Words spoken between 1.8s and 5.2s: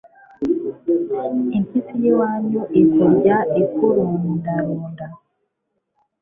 y’iwanyu ikurya ikurundarunda